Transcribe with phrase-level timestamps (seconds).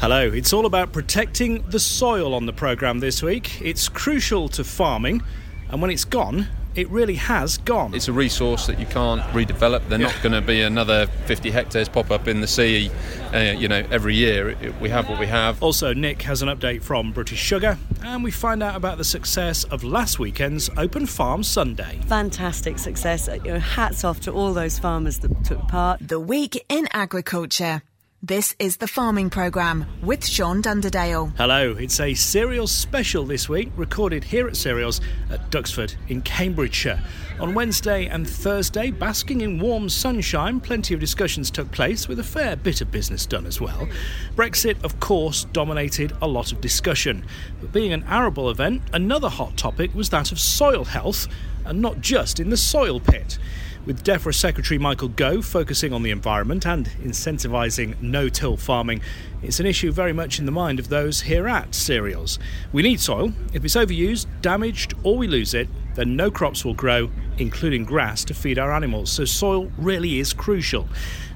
[0.00, 3.60] Hello, it's all about protecting the soil on the programme this week.
[3.60, 5.24] It's crucial to farming,
[5.70, 7.92] and when it's gone, it really has gone.
[7.92, 9.88] It's a resource that you can't redevelop.
[9.88, 10.06] They're yeah.
[10.06, 12.92] not going to be another 50 hectares pop up in the sea,
[13.34, 14.50] uh, you know, every year.
[14.50, 15.60] It, we have what we have.
[15.60, 19.64] Also, Nick has an update from British Sugar, and we find out about the success
[19.64, 21.98] of last weekend's Open Farm Sunday.
[22.06, 23.28] Fantastic success.
[23.44, 25.98] You know, hats off to all those farmers that took part.
[26.06, 27.82] The Week in Agriculture.
[28.20, 31.32] This is the Farming Programme with Sean Dunderdale.
[31.36, 35.00] Hello, it's a cereals special this week, recorded here at Cereals
[35.30, 37.00] at Duxford in Cambridgeshire.
[37.38, 42.24] On Wednesday and Thursday, basking in warm sunshine, plenty of discussions took place with a
[42.24, 43.88] fair bit of business done as well.
[44.34, 47.24] Brexit, of course, dominated a lot of discussion.
[47.60, 51.28] But being an arable event, another hot topic was that of soil health,
[51.68, 53.38] and not just in the soil pit
[53.86, 59.00] with DEFRA Secretary Michael Gove focusing on the environment and incentivising no till farming.
[59.42, 62.38] It's an issue very much in the mind of those here at Cereals.
[62.72, 63.32] We need soil.
[63.52, 65.68] If it's overused, damaged, or we lose it,
[65.98, 69.10] then no crops will grow, including grass, to feed our animals.
[69.10, 70.88] So soil really is crucial.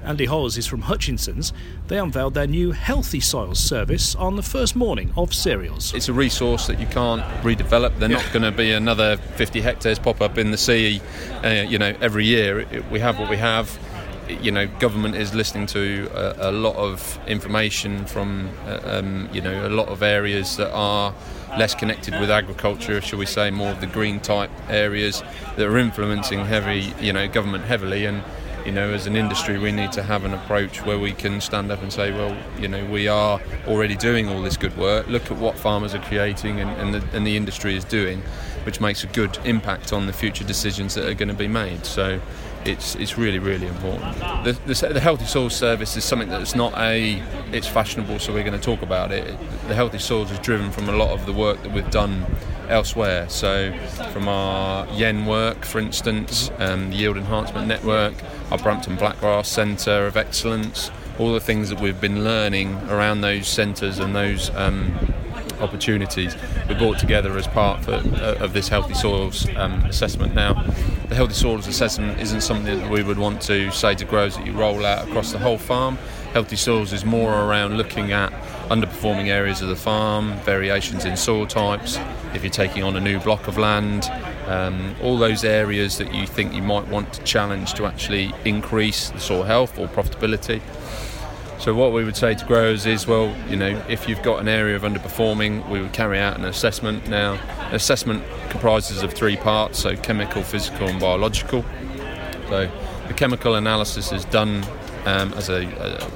[0.03, 1.51] Andy Hawes is from Hutchinson's.
[1.87, 5.93] They unveiled their new Healthy Soils service on the first morning of cereals.
[5.93, 7.99] It's a resource that you can't redevelop.
[7.99, 8.17] They're yeah.
[8.17, 11.01] not going to be another 50 hectares pop up in the sea,
[11.43, 12.61] uh, you know, every year.
[12.61, 13.77] It, we have what we have
[14.29, 19.41] you know, government is listening to a, a lot of information from, uh, um, you
[19.41, 21.13] know, a lot of areas that are
[21.57, 25.23] less connected with agriculture, shall we say, more of the green type areas
[25.55, 28.23] that are influencing heavy, you know, government heavily and
[28.65, 31.69] you know, as an industry, we need to have an approach where we can stand
[31.69, 35.07] up and say, well, you know, we are already doing all this good work.
[35.07, 38.21] Look at what farmers are creating and, and, the, and the industry is doing,
[38.65, 41.85] which makes a good impact on the future decisions that are going to be made.
[41.85, 42.21] So
[42.65, 44.17] it's it's really really important.
[44.43, 48.43] The, the, the, healthy soils service is something that's not a it's fashionable, so we're
[48.43, 49.37] going to talk about it.
[49.67, 52.25] The healthy soils is driven from a lot of the work that we've done
[52.69, 53.29] elsewhere.
[53.29, 53.77] So
[54.11, 58.13] from our Yen work, for instance, um, the Yield Enhancement Network,
[58.51, 63.47] our Brampton Blackgrass Centre of Excellence, all the things that we've been learning around those
[63.47, 64.95] centres and those um,
[65.63, 66.35] opportunities
[66.67, 70.35] we brought together as part for, uh, of this healthy soils um, assessment.
[70.35, 70.53] Now,
[71.07, 74.45] the healthy soils assessment isn't something that we would want to say to growers that
[74.45, 75.97] you roll out across the whole farm.
[76.33, 78.31] Healthy soils is more around looking at
[78.69, 81.99] underperforming areas of the farm, variations in soil types,
[82.33, 84.09] if you're taking on a new block of land,
[84.47, 89.09] um, all those areas that you think you might want to challenge to actually increase
[89.09, 90.61] the soil health or profitability.
[91.63, 94.49] So what we would say to growers is, well, you know, if you've got an
[94.49, 97.07] area of underperforming, we would carry out an assessment.
[97.07, 97.39] Now,
[97.71, 101.63] assessment comprises of three parts: so chemical, physical, and biological.
[102.49, 102.69] So
[103.07, 104.65] the chemical analysis is done
[105.05, 105.63] um, as, a,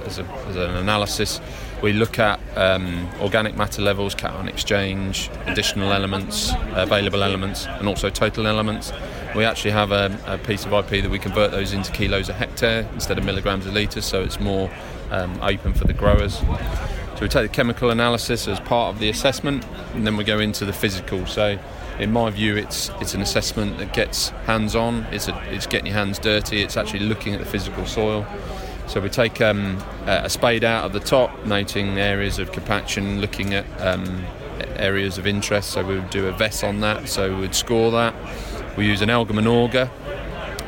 [0.06, 1.40] as, a, as an analysis.
[1.82, 8.10] We look at um, organic matter levels, cation exchange, additional elements, available elements, and also
[8.10, 8.92] total elements.
[9.34, 12.34] We actually have a, a, piece of IP that we convert those into kilos a
[12.34, 14.70] hectare instead of milligrams a litre, so it's more
[15.12, 16.36] um, open for the growers.
[16.36, 20.40] So we take the chemical analysis as part of the assessment, and then we go
[20.40, 21.26] into the physical.
[21.26, 21.58] So,
[21.98, 25.06] in my view, it's it's an assessment that gets hands-on.
[25.12, 26.62] It's a, it's getting your hands dirty.
[26.62, 28.28] It's actually looking at the physical soil.
[28.86, 33.54] So we take um, a spade out of the top, noting areas of compaction, looking
[33.54, 34.24] at um,
[34.78, 35.72] areas of interest.
[35.72, 37.10] So we would do a VES on that.
[37.10, 38.14] So we would score that.
[38.78, 39.92] We use an Elgerman auger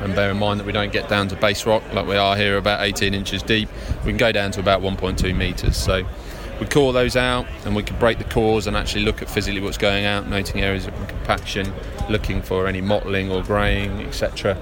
[0.01, 2.35] and bear in mind that we don't get down to base rock like we are
[2.35, 3.69] here about 18 inches deep.
[4.05, 6.05] We can go down to about 1.2 metres so
[6.59, 9.61] we core those out and we can break the cores and actually look at physically
[9.61, 11.71] what's going out noting areas of compaction
[12.09, 14.57] looking for any mottling or greying etc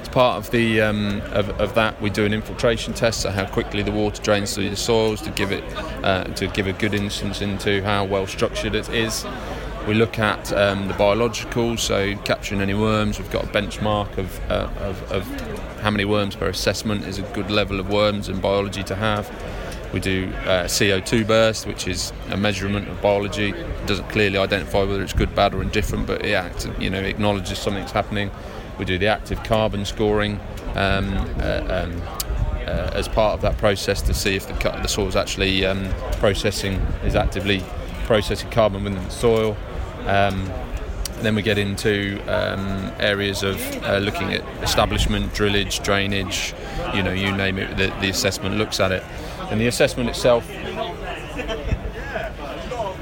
[0.00, 3.44] as part of the um, of, of, that we do an infiltration test so how
[3.46, 5.64] quickly the water drains through the soils to give it
[6.02, 9.26] uh, to give a good instance into how well structured it is
[9.86, 13.18] we look at um, the biological, so capturing any worms.
[13.18, 17.22] We've got a benchmark of, uh, of, of, how many worms per assessment is a
[17.22, 19.30] good level of worms and biology to have.
[19.92, 23.50] We do uh, CO2 burst, which is a measurement of biology.
[23.50, 27.00] It doesn't clearly identify whether it's good, bad, or indifferent, but it acts, you know,
[27.00, 28.30] acknowledges something's happening.
[28.78, 30.40] We do the active carbon scoring
[30.74, 32.02] um, uh, um,
[32.66, 35.88] uh, as part of that process to see if the, the soil is actually um,
[36.14, 36.74] processing,
[37.04, 37.62] is actively
[38.04, 39.56] processing carbon within the soil.
[40.06, 40.50] Um,
[41.20, 46.54] then we get into um, areas of uh, looking at establishment, drillage, drainage,
[46.94, 49.02] you know, you name it, the, the assessment looks at it.
[49.50, 50.48] And the assessment itself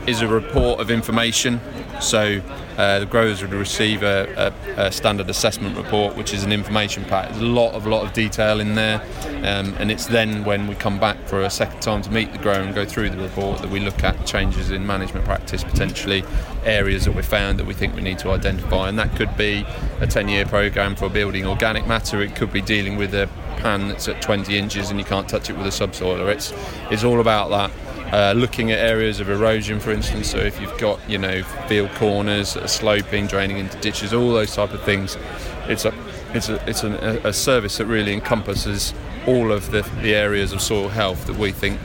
[0.06, 1.60] is a report of information.
[2.00, 2.40] So
[2.76, 7.04] uh, the growers would receive a, a, a, standard assessment report, which is an information
[7.04, 7.28] pack.
[7.30, 9.00] There's a lot of lot of detail in there,
[9.44, 12.38] um, and it's then when we come back for a second time to meet the
[12.38, 16.24] grower and go through the report that we look at changes in management practice, potentially
[16.64, 19.60] areas that we found that we think we need to identify, and that could be
[20.00, 22.22] a 10-year program for building organic matter.
[22.22, 23.28] It could be dealing with a
[23.58, 26.30] pan that's at 20 inches and you can't touch it with a subsoiler.
[26.30, 26.52] It's
[26.90, 27.70] it's all about that
[28.14, 30.30] uh, looking at areas of erosion, for instance.
[30.30, 34.72] So if you've got you know field corners, sloping, draining into ditches, all those type
[34.72, 35.18] of things,
[35.66, 35.92] it's a
[36.32, 38.94] it's a it's an, a service that really encompasses
[39.26, 41.80] all of the, the areas of soil health that we think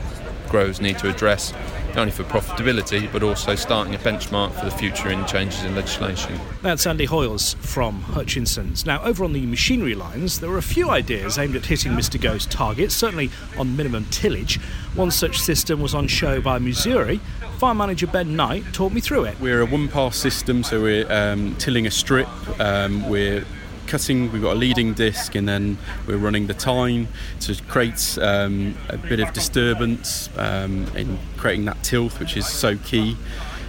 [0.48, 1.52] growers need to address
[1.90, 5.74] not only for profitability but also starting a benchmark for the future in changes in
[5.74, 6.38] legislation.
[6.62, 8.86] That's Andy Hoyles from Hutchinson's.
[8.86, 12.20] Now, over on the machinery lines, there were a few ideas aimed at hitting Mr.
[12.20, 14.60] Gove's targets, certainly on minimum tillage.
[14.94, 17.20] One such system was on show by Mzuri.
[17.58, 19.38] Farm manager Ben Knight taught me through it.
[19.40, 22.28] We're a one pass system, so we're um, tilling a strip,
[22.60, 23.44] um, we're
[23.90, 25.76] cutting, we've got a leading disc, and then
[26.06, 27.08] we're running the tine
[27.40, 32.76] to create um, a bit of disturbance um, in creating that tilth, which is so
[32.78, 33.16] key.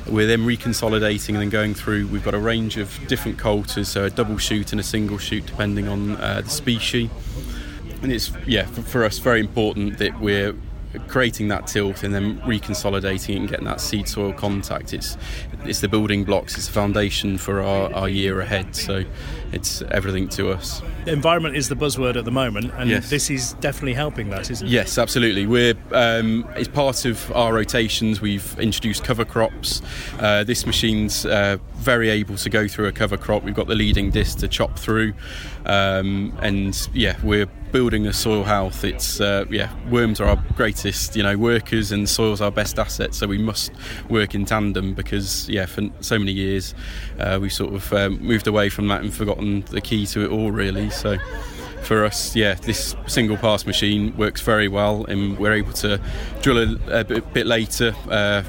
[0.07, 2.07] We're then reconsolidating and then going through.
[2.07, 5.45] We've got a range of different coulters, so a double shoot and a single shoot,
[5.47, 7.09] depending on uh, the species.
[8.03, 10.56] And it's yeah for, for us very important that we're
[11.07, 15.17] creating that tilth and then reconsolidating it and getting that seed soil contact it's
[15.63, 18.75] it's the building blocks it's the foundation for our, our year ahead.
[18.75, 19.03] So
[19.51, 20.81] it's everything to us.
[21.05, 23.09] Environment is the buzzword at the moment and yes.
[23.09, 24.71] this is definitely helping that isn't it?
[24.71, 25.45] Yes absolutely.
[25.45, 28.21] We're um, as part of our rotations.
[28.21, 29.81] We've introduced cover crops.
[30.19, 33.43] Uh, this machine's uh, very able to go through a cover crop.
[33.43, 35.13] We've got the leading disc to chop through.
[35.65, 38.83] Um, and yeah we're building a soil health.
[38.83, 43.13] It's uh, yeah worms are our greatest you know workers and soil's our best asset.
[43.13, 43.71] So we must
[44.09, 46.73] work in tandem because yeah for so many years
[47.19, 50.31] uh, we've sort of um, moved away from that and forgotten the key to it
[50.31, 50.89] all really.
[50.89, 51.17] So
[51.81, 55.99] for us, yeah, this single pass machine works very well, and we're able to
[56.41, 58.43] drill a, a bit, bit, later, uh,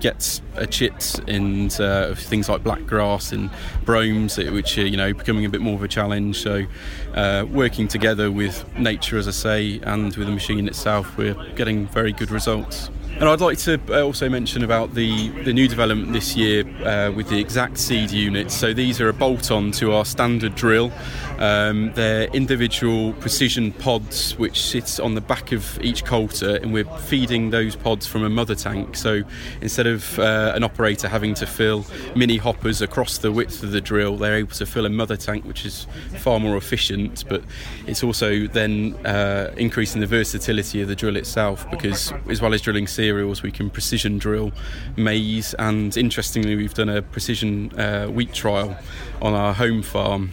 [0.00, 3.50] gets a chit and uh, things like black grass and
[3.84, 6.40] bromes, which are you know becoming a bit more of a challenge.
[6.40, 6.66] So,
[7.14, 11.86] uh, working together with nature, as I say, and with the machine itself, we're getting
[11.88, 12.90] very good results.
[13.16, 17.10] And I'd like to uh, also mention about the, the new development this year uh,
[17.10, 18.54] with the exact seed units.
[18.54, 20.92] So these are a bolt on to our standard drill.
[21.38, 26.84] Um, they're individual precision pods which sit on the back of each coulter, and we're
[26.84, 28.96] feeding those pods from a mother tank.
[28.96, 29.22] So
[29.60, 33.80] instead of uh, an operator having to fill mini hoppers across the width of the
[33.80, 35.86] drill, they're able to fill a mother tank, which is
[36.18, 37.24] far more efficient.
[37.28, 37.42] But
[37.86, 42.62] it's also then uh, increasing the versatility of the drill itself because, as well as
[42.62, 43.42] drilling materials.
[43.44, 44.50] We can precision drill
[44.96, 48.76] maize, and interestingly, we've done a precision uh, wheat trial
[49.22, 50.30] on our home farm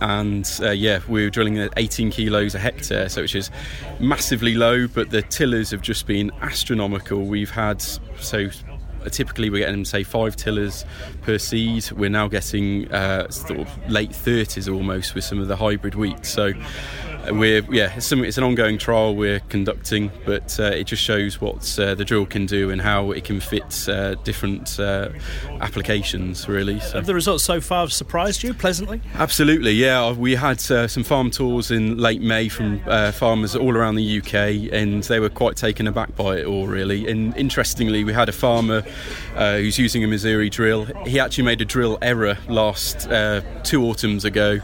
[0.00, 3.52] and uh, yeah, we were drilling at 18 kilos a hectare, so which is
[4.00, 4.88] massively low.
[4.88, 7.24] But the tillers have just been astronomical.
[7.24, 8.48] We've had so
[9.10, 10.84] typically we're getting say five tillers
[11.22, 11.90] per seed.
[11.92, 16.26] We're now getting uh, sort of late 30s almost with some of the hybrid wheat.
[16.26, 16.52] So
[17.30, 21.40] we're yeah, it's, some, it's, an ongoing trial we're conducting, but uh, it just shows
[21.40, 25.10] what uh, the drill can do and how it can fit uh, different uh,
[25.60, 26.48] applications.
[26.48, 26.98] Really, so.
[26.98, 29.00] have the results so far surprised you pleasantly?
[29.14, 30.12] Absolutely, yeah.
[30.12, 34.18] We had uh, some farm tours in late May from uh, farmers all around the
[34.18, 36.66] UK, and they were quite taken aback by it all.
[36.66, 38.82] Really, and interestingly, we had a farmer
[39.36, 40.84] who's using a Mzuri drill.
[41.06, 43.08] He actually made a drill error last
[43.64, 44.60] two autumns ago.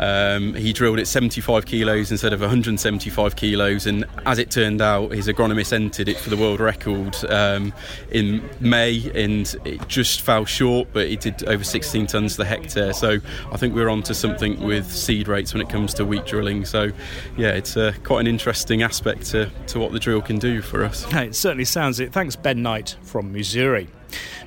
[0.00, 5.12] Um, he drilled it 75 kilos instead of 175 kilos, and as it turned out,
[5.12, 7.72] his agronomist entered it for the world record um,
[8.10, 12.94] in May, and it just fell short, but it did over 16 tons per hectare.
[12.94, 13.18] So
[13.52, 16.64] I think we're on to something with seed rates when it comes to wheat drilling.
[16.64, 16.90] So
[17.36, 20.82] yeah, it's uh, quite an interesting aspect to, to what the drill can do for
[20.82, 21.06] us.
[21.12, 22.12] It certainly sounds it.
[22.12, 23.88] Thanks, Ben Knight from Mzuri.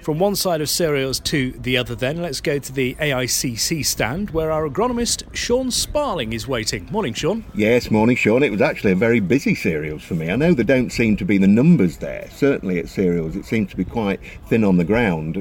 [0.04, 4.32] From one side of cereals to the other, then, let's go to the AICC stand
[4.32, 6.90] where our agronomist Sean Sparling is waiting.
[6.92, 7.46] Morning, Sean.
[7.56, 8.44] Yes, morning, Sean.
[8.44, 10.30] It was actually a very busy cereals for me.
[10.30, 12.28] I know there don't seem to be the numbers there.
[12.32, 14.20] Certainly at cereals, it seems to be quite
[14.50, 15.38] thin on the ground.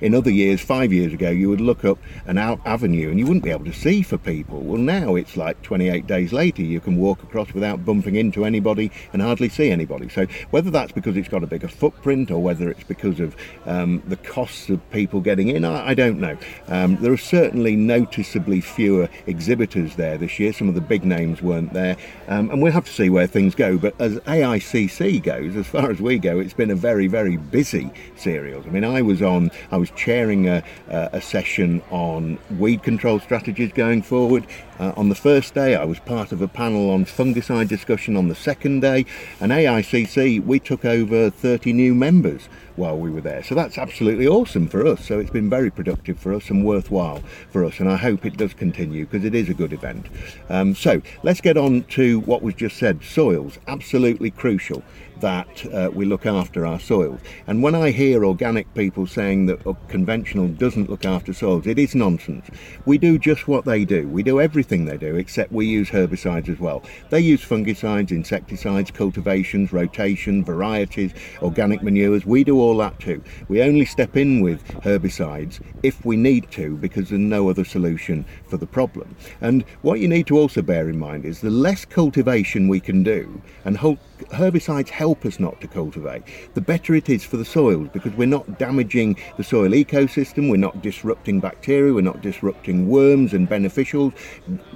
[0.00, 3.26] In other years, five years ago, you would look up an out avenue and you
[3.26, 4.60] wouldn't be able to see for people.
[4.60, 8.90] Well, now it's like 28 days later, you can walk across without bumping into anybody
[9.12, 10.08] and hardly see anybody.
[10.08, 13.36] So whether that's because it's got a bigger footprint or whether it's because of
[13.66, 16.36] Um, the costs of people getting in, I, I don't know.
[16.68, 20.52] Um, there are certainly noticeably fewer exhibitors there this year.
[20.52, 21.96] Some of the big names weren't there,
[22.28, 23.78] um, and we'll have to see where things go.
[23.78, 27.90] But as AICC goes, as far as we go, it's been a very, very busy
[28.16, 28.66] cereals.
[28.66, 33.72] I mean, I was on, I was chairing a, a session on weed control strategies
[33.72, 34.46] going forward.
[34.78, 38.28] Uh, on the first day, I was part of a panel on fungicide discussion on
[38.28, 39.06] the second day,
[39.40, 42.48] and AICC, we took over 30 new members
[42.78, 43.42] while we were there.
[43.42, 45.04] So that's absolutely awesome for us.
[45.04, 48.36] So it's been very productive for us and worthwhile for us, and I hope it
[48.36, 50.06] does continue because it is a good event.
[50.48, 54.82] Um, so let's get on to what was just said soils, absolutely crucial
[55.20, 57.20] that uh, we look after our soils.
[57.46, 61.78] And when I hear organic people saying that uh, conventional doesn't look after soils, it
[61.78, 62.46] is nonsense.
[62.86, 64.08] We do just what they do.
[64.08, 66.82] We do everything they do, except we use herbicides as well.
[67.10, 72.24] They use fungicides, insecticides, cultivations, rotation, varieties, organic manures.
[72.24, 73.22] We do all that too.
[73.48, 78.24] We only step in with herbicides if we need to because there's no other solution
[78.48, 79.16] for the problem.
[79.40, 83.02] And what you need to also bear in mind is the less cultivation we can
[83.02, 86.22] do, and herbicides help us not to cultivate,
[86.54, 90.56] the better it is for the soils because we're not damaging the soil ecosystem, we're
[90.56, 94.12] not disrupting bacteria, we're not disrupting worms and beneficials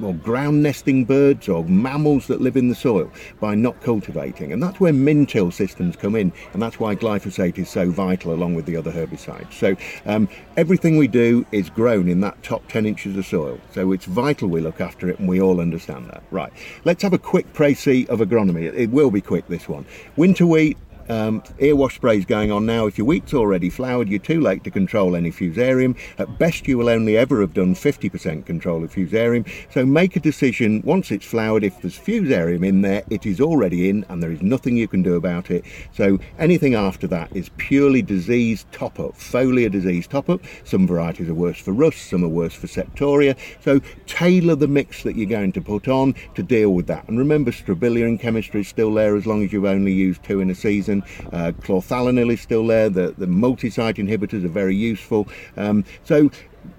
[0.03, 3.11] or ground nesting birds or mammals that live in the soil
[3.41, 4.53] by not cultivating.
[4.53, 8.55] And that's where min-till systems come in, and that's why glyphosate is so vital along
[8.55, 9.53] with the other herbicides.
[9.53, 13.59] So um, everything we do is grown in that top 10 inches of soil.
[13.73, 16.23] So it's vital we look after it, and we all understand that.
[16.31, 16.53] Right,
[16.85, 18.73] let's have a quick précis of agronomy.
[18.73, 19.87] It, will be quick, this one.
[20.17, 20.77] Winter wheat,
[21.09, 22.87] um, wash sprays going on now.
[22.87, 25.97] If your wheat's already flowered, you're too late to control any fusarium.
[26.19, 29.49] At best, you will only ever have done 50% control of fusarium.
[29.73, 31.65] So make a decision once it's flowered.
[31.65, 35.03] If there's fusarium in there, it is already in, and there is nothing you can
[35.03, 35.65] do about it.
[35.93, 40.41] So anything after that is purely disease top up, foliar disease top up.
[40.65, 43.37] Some varieties are worse for rust, some are worse for septoria.
[43.63, 47.09] So tailor the mix that you're going to put on to deal with that.
[47.09, 50.41] And remember, strobilurin in chemistry is still there as long as you've only used two
[50.41, 51.29] in a season season.
[51.33, 52.89] Uh, chlorthalonil is still there.
[52.89, 55.29] The, the multi-site inhibitors are very useful.
[55.57, 56.31] Um, so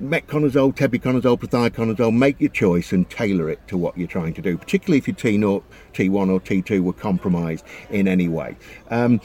[0.01, 4.57] metconazole, tebuconazole, prothioconazole, make your choice and tailor it to what you're trying to do,
[4.57, 5.63] particularly if your T0,
[5.93, 8.55] T1 or T2 were compromised in any way.
[8.89, 9.21] Um,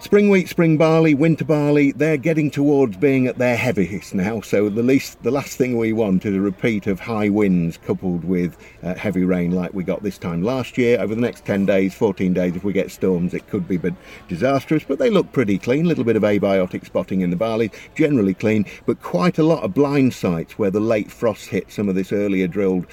[0.00, 4.68] spring wheat, spring barley, winter barley, they're getting towards being at their heaviest now, so
[4.68, 8.56] the least, the last thing we want is a repeat of high winds coupled with
[8.82, 11.00] uh, heavy rain like we got this time last year.
[11.00, 13.94] Over the next 10 days, 14 days, if we get storms, it could be but
[14.28, 15.84] disastrous, but they look pretty clean.
[15.84, 19.62] A little bit of abiotic spotting in the barley, generally clean, but quite a lot
[19.62, 22.86] of blind sites where the late frost hit some of this earlier drilled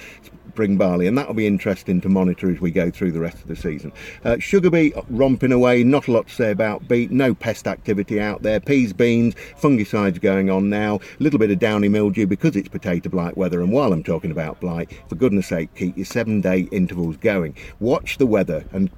[0.50, 3.46] spring barley, and that'll be interesting to monitor as we go through the rest of
[3.46, 3.92] the season.
[4.24, 8.20] Uh, sugar beet romping away, not a lot to say about beet, no pest activity
[8.20, 8.60] out there.
[8.60, 13.08] Peas, beans, fungicides going on now, a little bit of downy mildew because it's potato
[13.08, 13.60] blight weather.
[13.60, 17.56] And while I'm talking about blight, for goodness sake, keep your seven day intervals going.
[17.78, 18.90] Watch the weather and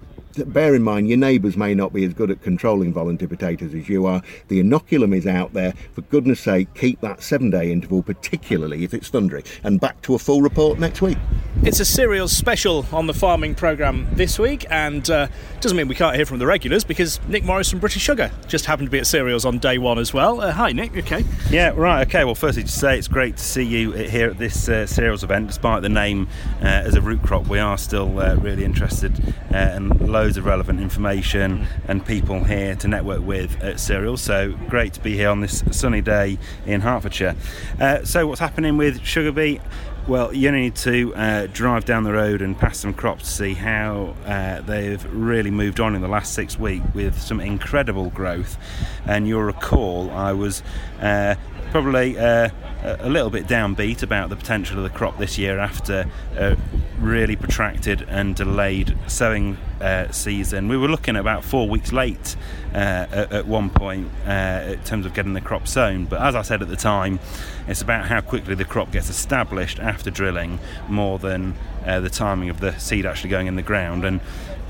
[0.47, 3.89] bear in mind your neighbours may not be as good at controlling volunteer potatoes as
[3.89, 4.23] you are.
[4.49, 5.75] The inoculum is out there.
[5.93, 9.45] For goodness sake, keep that seven day interval, particularly if it's thundery.
[9.63, 11.19] And back to a full report next week.
[11.63, 15.29] It's a cereals special on the farming programme this week, and uh,
[15.61, 18.67] doesn't mean we can't hear from the regulars because Nick Morris from British Sugar just
[18.67, 20.41] happened to be at cereals on day one as well.
[20.41, 20.97] Uh, hi, Nick.
[20.97, 21.25] Okay.
[21.51, 22.07] Yeah, right.
[22.09, 22.25] Okay.
[22.25, 25.49] Well, firstly, to say it's great to see you here at this uh, cereals event.
[25.49, 26.27] Despite the name
[26.61, 30.45] uh, as a root crop, we are still uh, really interested uh, and loads of
[30.45, 34.23] relevant information and people here to network with at Cereals.
[34.23, 37.35] So great to be here on this sunny day in Hertfordshire.
[37.81, 39.61] Uh, so what's happening with sugar beet?
[40.07, 43.31] Well, you only need to uh, drive down the road and pass some crops to
[43.31, 48.11] see how uh, they've really moved on in the last six weeks with some incredible
[48.11, 48.57] growth.
[49.05, 50.63] And you'll recall I was
[51.01, 51.35] uh,
[51.73, 52.51] probably uh,
[52.85, 56.57] a little bit downbeat about the potential of the crop this year after a
[56.99, 60.69] really protracted and delayed sowing uh, season.
[60.69, 62.37] We were looking about four weeks late
[62.75, 66.07] uh, at, at, one point uh, in terms of getting the crop sown.
[66.07, 67.21] But as I said at the time,
[67.67, 70.59] it's about how quickly the crop gets established after drilling
[70.89, 74.05] more than uh, the timing of the seed actually going in the ground.
[74.05, 74.21] And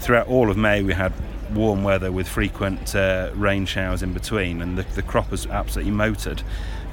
[0.00, 1.12] throughout all of May, we had
[1.54, 5.92] warm weather with frequent uh, rain showers in between, and the, the crop was absolutely
[5.92, 6.42] motored.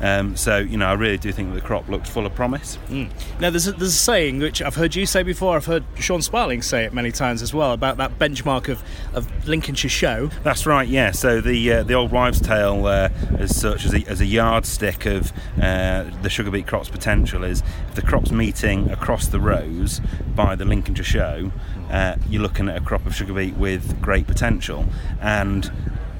[0.01, 2.77] Um, so, you know, I really do think the crop looks full of promise.
[2.87, 3.09] Mm.
[3.39, 6.21] Now, there's a, there's a saying which I've heard you say before, I've heard Sean
[6.21, 10.27] Sparling say it many times as well about that benchmark of, of Lincolnshire show.
[10.43, 11.11] That's right, yeah.
[11.11, 15.05] So, the uh, the old wives' tale, uh, as such, as a, as a yardstick
[15.05, 20.01] of uh, the sugar beet crop's potential, is if the crop's meeting across the rows
[20.35, 21.51] by the Lincolnshire show,
[21.89, 24.85] uh, you're looking at a crop of sugar beet with great potential.
[25.21, 25.71] And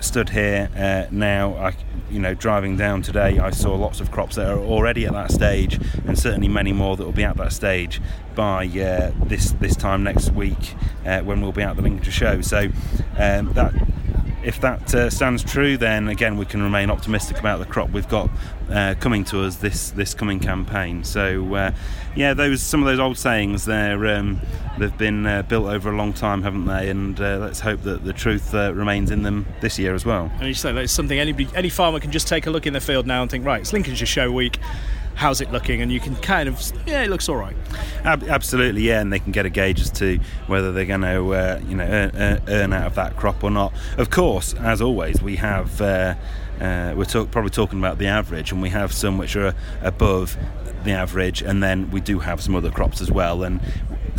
[0.02, 1.76] stood here uh, now, I
[2.12, 5.32] you know, driving down today, I saw lots of crops that are already at that
[5.32, 8.02] stage, and certainly many more that will be at that stage
[8.36, 10.76] by uh, this this time next week
[11.06, 12.42] uh, when we'll be at the Lincolnshire show.
[12.42, 12.70] So
[13.18, 13.74] um, that
[14.44, 18.10] if that uh, stands true, then again we can remain optimistic about the crop we've
[18.10, 18.30] got
[18.72, 21.04] uh, coming to us this this coming campaign.
[21.04, 21.72] So uh,
[22.16, 24.40] yeah, those some of those old sayings they're um,
[24.78, 26.90] they've been uh, built over a long time, haven't they?
[26.90, 30.32] And uh, let's hope that the truth uh, remains in them this year as well.
[30.40, 32.82] And you say that's something anybody, any farmer can just take a look in the
[32.82, 34.60] field now and think, right, it's Lincolnshire Show Week.
[35.16, 35.82] How's it looking?
[35.82, 37.56] And you can kind of, yeah, it looks all right.
[38.06, 41.34] Ab- absolutely, yeah, and they can get a gauge as to whether they're going to,
[41.34, 43.74] uh, you know, earn, earn, out of that crop or not.
[43.98, 45.82] Of course, as always, we have.
[45.82, 46.16] Uh,
[46.60, 50.38] uh, we're talk- probably talking about the average, and we have some which are above
[50.84, 53.44] the average, and then we do have some other crops as well.
[53.44, 53.60] And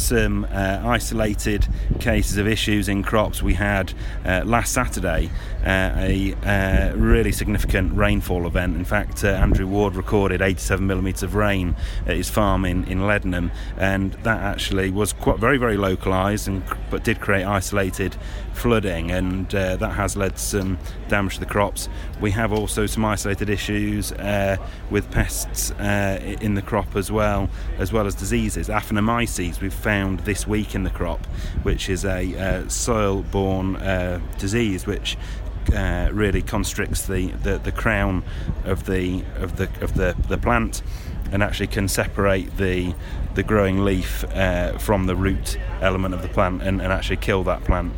[0.00, 1.68] some uh, isolated
[2.00, 3.42] cases of issues in crops.
[3.42, 3.92] We had
[4.25, 5.30] uh, last Saturday
[5.64, 8.76] uh, a uh, really significant rainfall event.
[8.76, 13.00] In fact, uh, Andrew Ward recorded 87 millimetres of rain at his farm in, in
[13.00, 18.16] Leadenham, and that actually was quite very, very localised, and but did create isolated
[18.52, 20.78] flooding, and uh, that has led to some
[21.09, 21.88] damage to the crops.
[22.21, 24.12] We have also some isolated issues
[24.90, 28.69] with pests in the crop as well, as well as diseases.
[28.69, 31.25] Aphanomyces we've found this week in the crop,
[31.62, 35.16] which is a uh, soil-borne uh, disease which
[35.75, 38.25] uh, really constricts the, the, the, crown
[38.64, 40.83] of the of the of the, the plant
[41.30, 42.95] and actually can separate the
[43.35, 47.45] the growing leaf uh, from the root element of the plant and, and actually kill
[47.45, 47.92] that plant.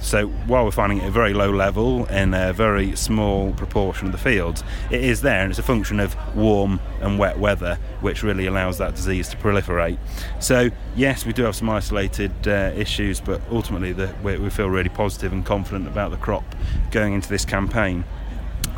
[0.00, 4.06] So while we're finding it at a very low level in a very small proportion
[4.06, 7.78] of the fields, it is there and it's a function of warm and wet weather
[8.00, 9.98] which really allows that disease to proliferate.
[10.40, 14.70] So yes, we do have some isolated uh, issues, but ultimately the, we, we feel
[14.70, 16.44] really positive and confident about the crop
[16.90, 18.04] going into this campaign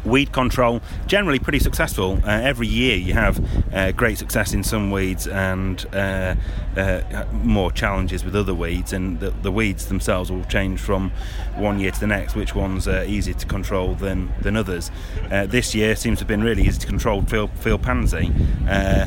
[0.05, 2.19] weed control generally pretty successful.
[2.25, 3.41] Uh, every year you have
[3.75, 6.35] uh, great success in some weeds and uh,
[6.77, 11.11] uh more challenges with other weeds, and the, the, weeds themselves will change from
[11.57, 12.35] one year to the next.
[12.35, 14.91] Which ones are easier to control than than others?
[15.31, 18.33] Uh, this year seems to have been really easy to control field, field pansy
[18.69, 19.07] uh,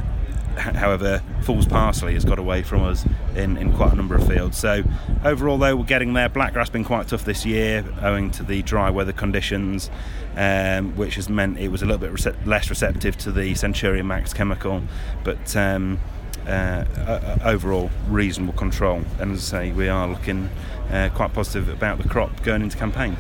[0.58, 3.06] however, Fool's parsley has got away from us
[3.36, 4.58] in, in quite a number of fields.
[4.58, 4.84] So,
[5.24, 6.30] overall, though, we're getting there.
[6.30, 9.90] Blackgrass been quite tough this year owing to the dry weather conditions,
[10.36, 14.08] um, which has meant it was a little bit rece- less receptive to the Centurion
[14.08, 14.82] Max chemical.
[15.24, 16.00] But um,
[16.48, 19.04] uh, overall, reasonable control.
[19.20, 20.50] And as I say, we are looking
[20.92, 23.18] uh, quite positive about the crop going into campaign.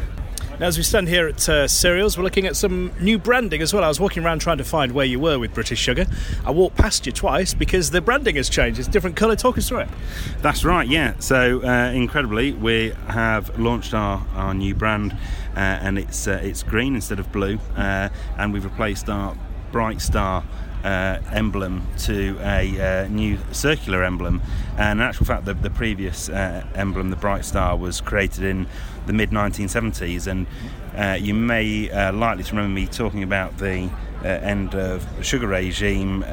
[0.59, 3.73] Now, as we stand here at uh, Cereals, we're looking at some new branding as
[3.73, 3.83] well.
[3.83, 6.05] I was walking around trying to find where you were with British Sugar.
[6.45, 8.79] I walked past you twice because the branding has changed.
[8.79, 9.35] It's different colour.
[9.35, 9.89] Talk us through it.
[10.43, 11.15] That's right, yeah.
[11.17, 15.13] So, uh, incredibly, we have launched our, our new brand
[15.55, 19.35] uh, and it's, uh, it's green instead of blue, uh, and we've replaced our
[19.71, 20.43] Bright Star
[20.83, 24.41] uh, emblem to a uh, new circular emblem.
[24.77, 28.67] And in actual fact, the, the previous uh, emblem, the Bright Star, was created in
[29.05, 30.27] the mid 1970s.
[30.27, 30.47] And
[30.95, 33.89] uh, you may uh, likely to remember me talking about the
[34.23, 36.23] uh, end of the sugar regime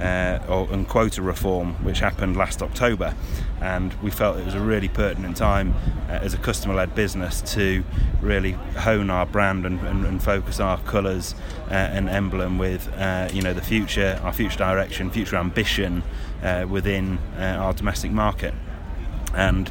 [0.00, 3.14] uh, or, and quota reform, which happened last October.
[3.60, 5.74] And we felt it was a really pertinent time
[6.08, 7.84] uh, as a customer led business to
[8.20, 11.34] really hone our brand and, and, and focus our colours
[11.70, 16.02] uh, and emblem with uh, you know the future, our future direction, future ambition
[16.42, 18.54] uh, within uh, our domestic market.
[19.34, 19.70] And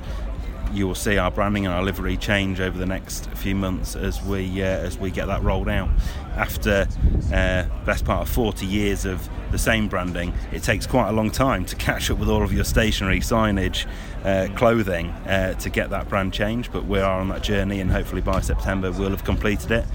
[0.73, 4.21] you will see our branding and our livery change over the next few months as
[4.23, 5.89] we uh, as we get that rolled out.
[6.35, 6.87] After
[7.31, 11.31] uh, best part of 40 years of the same branding, it takes quite a long
[11.31, 13.85] time to catch up with all of your stationery, signage,
[14.25, 16.69] uh, clothing uh, to get that brand change.
[16.71, 19.85] But we are on that journey, and hopefully by September we'll have completed it,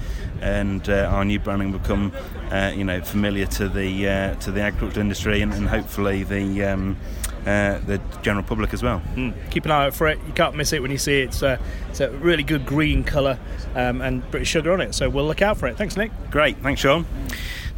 [0.40, 2.12] and uh, our new branding will become,
[2.50, 6.64] uh, you know, familiar to the uh, to the agricultural industry, and, and hopefully the
[6.64, 6.96] um,
[7.46, 9.02] uh, the general public as well.
[9.14, 9.32] Mm.
[9.50, 10.18] Keep an eye out for it.
[10.26, 11.28] You can't miss it when you see it.
[11.28, 11.58] It's, uh,
[11.90, 13.38] it's a really good green colour
[13.74, 14.94] um, and British sugar on it.
[14.94, 15.76] So we'll look out for it.
[15.76, 16.10] Thanks, Nick.
[16.30, 16.58] Great.
[16.58, 17.06] Thanks, Sean.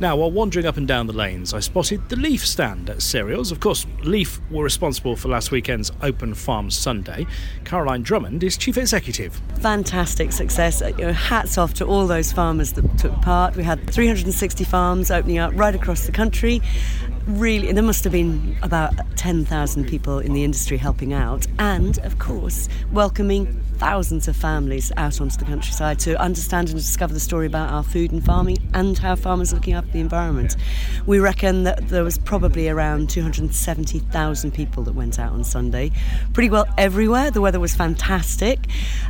[0.00, 3.52] Now, while wandering up and down the lanes, I spotted the Leaf stand at Cereals.
[3.52, 7.26] Of course, Leaf were responsible for last weekend's Open Farm Sunday.
[7.66, 9.38] Caroline Drummond is chief executive.
[9.60, 10.80] Fantastic success.
[10.80, 13.56] Uh, know, hats off to all those farmers that took part.
[13.56, 16.62] We had 360 farms opening up right across the country.
[17.26, 22.18] Really, there must have been about 10,000 people in the industry helping out, and of
[22.18, 27.46] course, welcoming thousands of families out onto the countryside to understand and discover the story
[27.46, 30.54] about our food and farming and how farmers are looking after the environment.
[31.06, 35.92] We reckon that there was probably around 270,000 people that went out on Sunday,
[36.34, 37.30] pretty well everywhere.
[37.30, 38.66] The weather was fantastic,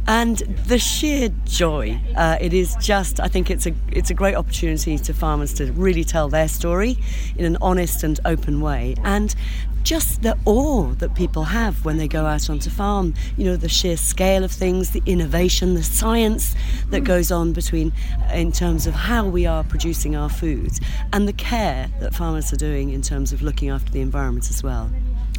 [0.07, 2.01] and the sheer joy.
[2.17, 5.73] Uh, it is just, I think it's a it's a great opportunity to farmers to
[5.73, 6.97] really tell their story
[7.37, 9.35] in an honest and open way, and
[9.83, 13.15] just the awe that people have when they go out onto farm.
[13.37, 16.55] You know, the sheer scale of things, the innovation, the science
[16.91, 17.93] that goes on between
[18.33, 20.81] in terms of how we are producing our foods
[21.13, 24.63] and the care that farmers are doing in terms of looking after the environment as
[24.63, 24.91] well.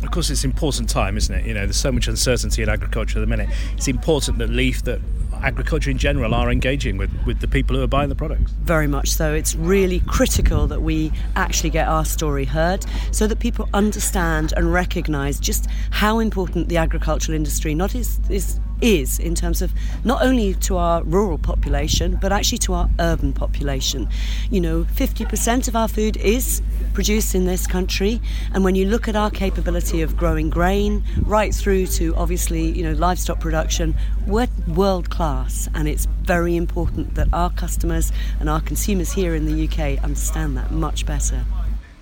[0.04, 1.46] Of course, it's important time, isn't it?
[1.46, 3.50] You know, there's so much uncertainty in agriculture at the minute.
[3.74, 5.00] It's important that Leaf, that
[5.42, 8.52] agriculture in general are engaging with, with the people who are buying the products.
[8.64, 9.34] Very much so.
[9.34, 14.72] It's really critical that we actually get our story heard so that people understand and
[14.74, 19.72] recognise just how important the agricultural industry not is, is is in terms of
[20.04, 24.10] not only to our rural population but actually to our urban population.
[24.50, 26.62] You know, 50% of our food is
[26.94, 28.20] produced in this country,
[28.54, 32.84] and when you look at our capability of growing grain right through to obviously, you
[32.84, 33.96] know, livestock production,
[34.28, 39.46] we're world class, and it's very important that our customers and our consumers here in
[39.46, 41.46] the UK understand that much better.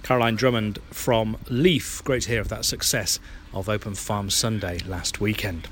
[0.03, 2.03] Caroline Drummond from Leaf.
[2.03, 3.19] Great to hear of that success
[3.53, 5.67] of Open Farm Sunday last weekend.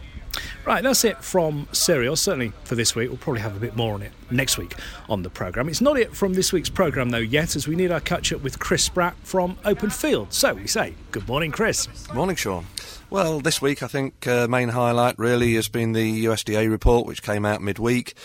[0.66, 3.10] Right, that's it from Cereals, certainly for this week.
[3.10, 4.76] We'll probably have a bit more on it next week
[5.10, 5.70] on the programme.
[5.70, 8.42] It's not it from this week's programme, though, yet, as we need our catch up
[8.42, 10.34] with Chris Spratt from Open Field.
[10.34, 11.88] So we say, good morning, Chris.
[12.14, 12.66] Morning, Sean.
[13.10, 17.24] Well, this week I think uh, main highlight really has been the USDA report, which
[17.24, 18.16] came out midweek.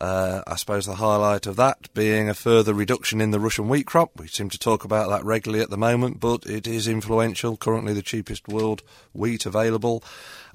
[0.00, 3.86] Uh, I suppose the highlight of that being a further reduction in the Russian wheat
[3.86, 4.18] crop.
[4.18, 7.56] We seem to talk about that regularly at the moment, but it is influential.
[7.56, 8.82] Currently, the cheapest world
[9.12, 10.02] wheat available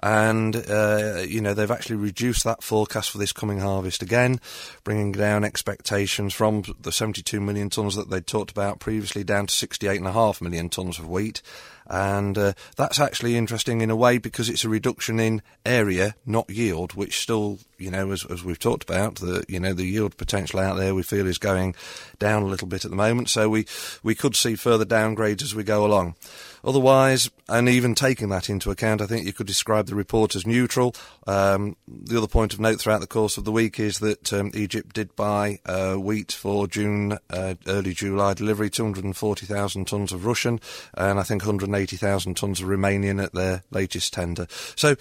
[0.01, 4.39] and uh, you know they've actually reduced that forecast for this coming harvest again,
[4.84, 9.67] bringing down expectations from the 72 million tonnes that they'd talked about previously down to
[9.67, 11.41] 68.5 million tonnes of wheat.
[11.87, 16.49] And uh, that's actually interesting in a way because it's a reduction in area, not
[16.49, 20.17] yield, which still, you know, as, as we've talked about, the you know the yield
[20.17, 21.75] potential out there we feel is going
[22.17, 23.29] down a little bit at the moment.
[23.29, 23.65] So we
[24.01, 26.15] we could see further downgrades as we go along.
[26.65, 30.47] Otherwise, and even taking that into account, I think you could describe the report as
[30.47, 30.95] neutral.
[31.28, 34.49] Um, the other point of note throughout the course of the week is that um,
[34.56, 40.60] Egypt did buy uh, wheat for June, uh, early July delivery, 240,000 tonnes of Russian,
[40.95, 44.47] and I think 180,000 tonnes of Romanian at their latest tender.
[44.75, 44.95] So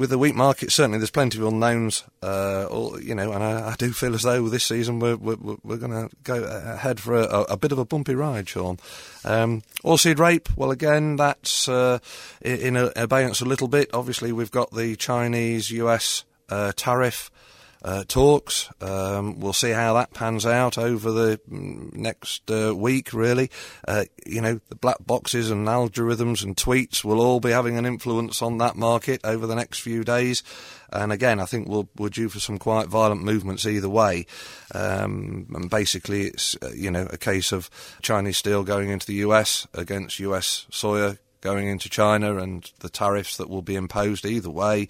[0.00, 3.72] with the wheat market, certainly there's plenty of unknowns, uh, or, you know, and I,
[3.72, 7.16] I, do feel as though this season we're, we're, we're going to go ahead for
[7.16, 8.78] a, a, bit of a bumpy ride, Sean.
[9.26, 11.98] Um, oilseed rape, well, again, that's uh,
[12.40, 13.90] in abeyance a little bit.
[13.92, 17.30] Obviously, we've got the Chinese US uh, tariff
[17.82, 18.70] uh, talks.
[18.80, 23.50] Um, we'll see how that pans out over the mm, next uh, week, really.
[23.86, 27.86] Uh, you know, the black boxes and algorithms and tweets will all be having an
[27.86, 30.42] influence on that market over the next few days.
[30.92, 34.26] And again, I think we'll, we're due for some quite violent movements either way.
[34.74, 37.70] Um, and basically, it's, uh, you know, a case of
[38.02, 43.36] Chinese steel going into the US against US soya going into China and the tariffs
[43.36, 44.88] that will be imposed either way.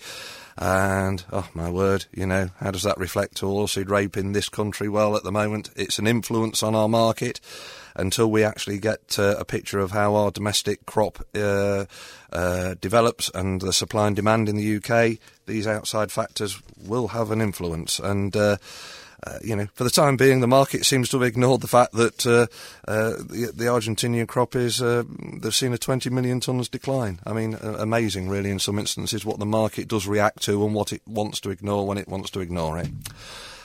[0.58, 4.48] And, oh my word, you know, how does that reflect to oilseed rape in this
[4.48, 4.88] country?
[4.88, 7.40] Well, at the moment, it's an influence on our market
[7.96, 11.86] until we actually get uh, a picture of how our domestic crop uh,
[12.32, 15.18] uh, develops and the supply and demand in the UK.
[15.46, 17.98] These outside factors will have an influence.
[17.98, 18.36] And,
[19.26, 21.92] uh, you know, for the time being, the market seems to have ignored the fact
[21.92, 22.46] that uh,
[22.88, 25.02] uh, the, the, Argentinian crop is uh,
[25.40, 27.20] they've seen a 20 million tonnes decline.
[27.26, 30.92] I mean, amazing, really, in some instances, what the market does react to and what
[30.92, 32.88] it wants to ignore when it wants to ignore it.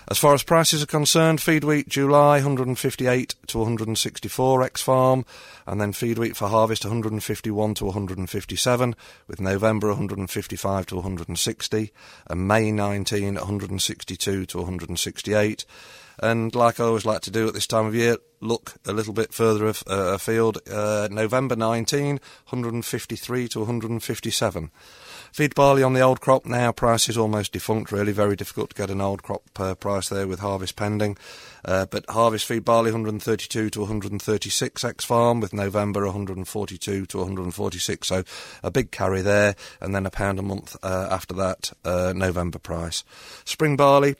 [0.07, 5.25] As far as prices are concerned, feed wheat July 158 to 164 ex farm,
[5.65, 8.95] and then feed wheat for harvest 151 to 157,
[9.27, 11.91] with November 155 to 160,
[12.27, 15.65] and May 19 162 to 168.
[16.19, 19.13] And like I always like to do at this time of year, look a little
[19.13, 20.59] bit further af- uh, afield.
[20.69, 24.71] Uh, November 19, 153 to 157.
[25.35, 28.13] Feed barley on the old crop now, price is almost defunct, really.
[28.13, 31.17] Very difficult to get an old crop uh, price there with harvest pending.
[31.65, 38.07] Uh, but harvest feed barley 132 to 136 ex farm, with November 142 to 146.
[38.07, 38.23] So
[38.63, 42.57] a big carry there, and then a pound a month uh, after that, uh, November
[42.57, 43.03] price.
[43.43, 44.15] Spring barley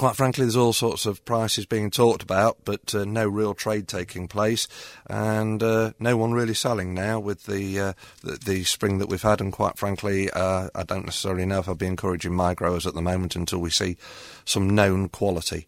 [0.00, 3.86] quite frankly, there's all sorts of prices being talked about, but uh, no real trade
[3.86, 4.66] taking place,
[5.10, 9.20] and uh, no one really selling now with the, uh, the, the spring that we've
[9.20, 9.42] had.
[9.42, 12.94] And quite frankly, uh, I don't necessarily know if I'd be encouraging my growers at
[12.94, 13.98] the moment until we see
[14.46, 15.66] some known quality.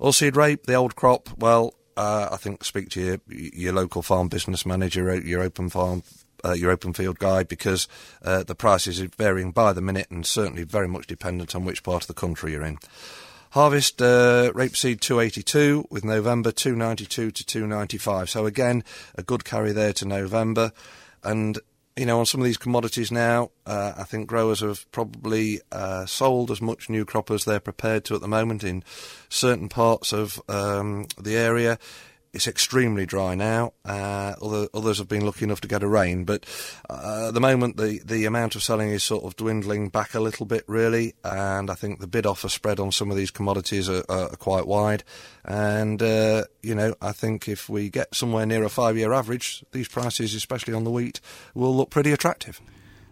[0.00, 1.28] Oilseed rape, the old crop.
[1.36, 6.04] Well, uh, I think speak to your your local farm business manager, your open farm
[6.44, 7.88] uh, your open field guy because
[8.22, 11.82] uh, the prices are varying by the minute and certainly very much dependent on which
[11.82, 12.78] part of the country you're in.
[13.54, 18.28] Harvest uh, rapeseed 282 with November 292 to 295.
[18.28, 18.82] So again,
[19.14, 20.72] a good carry there to November.
[21.22, 21.60] And
[21.96, 26.04] you know, on some of these commodities now, uh, I think growers have probably uh,
[26.04, 28.82] sold as much new crop as they're prepared to at the moment in
[29.28, 31.78] certain parts of um, the area.
[32.34, 33.74] It's extremely dry now.
[33.84, 36.44] Uh, other, others have been lucky enough to get a rain, but
[36.90, 40.20] uh, at the moment the, the amount of selling is sort of dwindling back a
[40.20, 41.14] little bit, really.
[41.22, 44.66] And I think the bid offer spread on some of these commodities are, are quite
[44.66, 45.04] wide.
[45.44, 49.88] And uh, you know, I think if we get somewhere near a five-year average, these
[49.88, 51.20] prices, especially on the wheat,
[51.54, 52.60] will look pretty attractive.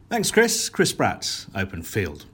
[0.08, 0.68] Thanks, Chris.
[0.68, 2.26] Chris Spratt, Open Field.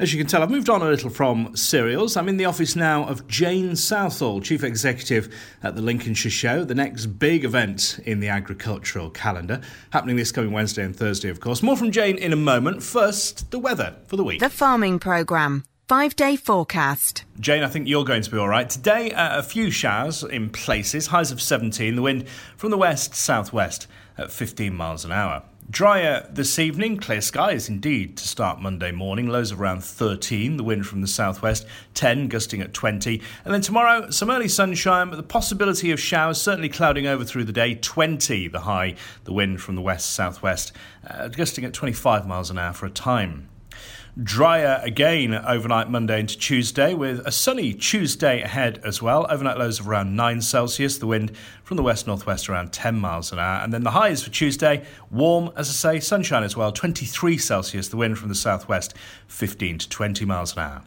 [0.00, 2.16] As you can tell, I've moved on a little from cereals.
[2.16, 5.30] I'm in the office now of Jane Southall, Chief Executive
[5.62, 9.60] at the Lincolnshire Show, the next big event in the agricultural calendar,
[9.90, 11.62] happening this coming Wednesday and Thursday, of course.
[11.62, 12.82] More from Jane in a moment.
[12.82, 14.40] First, the weather for the week.
[14.40, 15.64] The Farming Programme.
[15.86, 17.26] Five day forecast.
[17.38, 18.70] Jane, I think you're going to be all right.
[18.70, 23.14] Today, uh, a few showers in places, highs of 17, the wind from the west
[23.14, 23.86] southwest
[24.16, 25.42] at 15 miles an hour.
[25.70, 29.28] Drier this evening, clear skies indeed to start Monday morning.
[29.28, 33.22] Lows of around 13, the wind from the southwest, 10 gusting at 20.
[33.44, 37.44] And then tomorrow, some early sunshine, but the possibility of showers certainly clouding over through
[37.44, 40.72] the day, 20 the high, the wind from the west southwest,
[41.08, 43.48] uh, gusting at 25 miles an hour for a time.
[44.18, 49.24] Drier again overnight Monday into Tuesday, with a sunny Tuesday ahead as well.
[49.30, 53.30] Overnight lows of around 9 Celsius, the wind from the west northwest around 10 miles
[53.30, 53.62] an hour.
[53.62, 57.88] And then the highs for Tuesday, warm, as I say, sunshine as well, 23 Celsius,
[57.88, 58.94] the wind from the southwest
[59.28, 60.82] 15 to 20 miles an hour.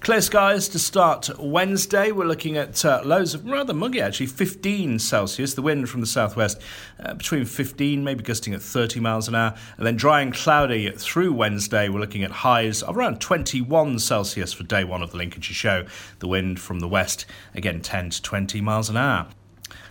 [0.00, 2.10] Clear skies to start Wednesday.
[2.10, 5.54] We're looking at uh, lows of rather muggy actually, 15 Celsius.
[5.54, 6.60] The wind from the southwest
[7.04, 9.54] uh, between 15, maybe gusting at 30 miles an hour.
[9.76, 11.88] And then dry and cloudy through Wednesday.
[11.88, 15.86] We're looking at highs of around 21 Celsius for day one of the Lincolnshire show.
[16.20, 19.28] The wind from the west, again 10 to 20 miles an hour.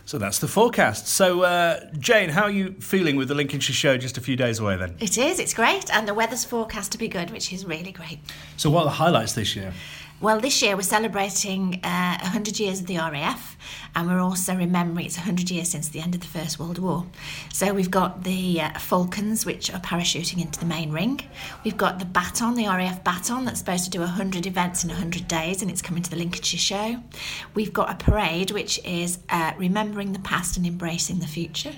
[0.05, 1.07] So that's the forecast.
[1.07, 4.59] So, uh, Jane, how are you feeling with the Lincolnshire show just a few days
[4.59, 4.95] away then?
[4.99, 8.19] It is, it's great, and the weather's forecast to be good, which is really great.
[8.57, 9.73] So, what are the highlights this year?
[10.21, 13.55] Well, this year we're celebrating uh, 100 years of the RAF,
[13.95, 17.05] and we're also remembering it's 100 years since the end of the First World War.
[17.53, 21.21] So we've got the uh, Falcons, which are parachuting into the main ring.
[21.63, 25.25] We've got the Baton, the RAF Baton, that's supposed to do 100 events in 100
[25.29, 26.97] days, and it's coming to the Lincolnshire Show.
[27.53, 31.73] We've got a parade, which is uh, remembering the past and embracing the future.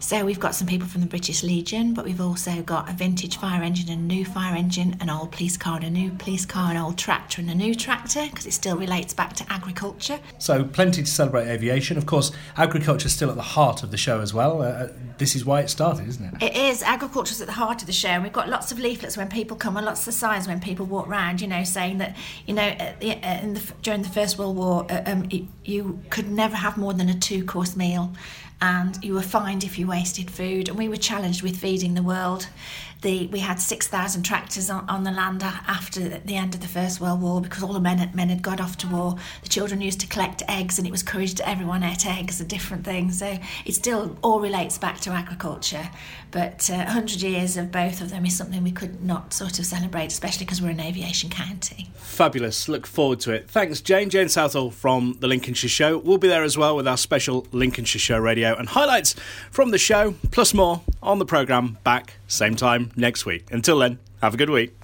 [0.00, 3.36] So we've got some people from the British Legion, but we've also got a vintage
[3.36, 6.72] fire engine a new fire engine, an old police car and a new police car,
[6.72, 10.18] an old tractor and a new tractor because it still relates back to agriculture.
[10.38, 11.98] So, plenty to celebrate aviation.
[11.98, 14.62] Of course, agriculture is still at the heart of the show as well.
[14.62, 16.42] Uh, uh this is why it started, isn't it?
[16.42, 16.82] It is.
[16.82, 18.08] Agriculture is at the heart of the show.
[18.08, 20.86] And we've got lots of leaflets when people come and lots of signs when people
[20.86, 22.16] walk around, you know, saying that,
[22.46, 26.56] you know, the, the, during the First World War, uh, um, it, you could never
[26.56, 28.12] have more than a two course meal
[28.60, 30.68] and you were fined if you wasted food.
[30.68, 32.48] And we were challenged with feeding the world
[33.04, 37.00] the, we had 6,000 tractors on, on, the land after the end of the First
[37.02, 39.16] World War because all the men, men had got off to war.
[39.42, 42.44] The children used to collect eggs and it was encouraged that everyone ate eggs, a
[42.44, 43.12] different thing.
[43.12, 45.90] So it still all relates back to agriculture.
[46.30, 49.66] But uh, 100 years of both of them is something we could not sort of
[49.66, 51.90] celebrate, especially because we're an aviation county.
[51.94, 52.68] Fabulous.
[52.68, 53.50] Look forward to it.
[53.50, 54.08] Thanks, Jane.
[54.08, 55.98] Jane Southall from the Lincolnshire Show.
[55.98, 59.14] We'll be there as well with our special Lincolnshire Show radio and highlights
[59.50, 63.46] from the show, plus more on the programme back same time next week.
[63.50, 64.74] Until then, have a good week.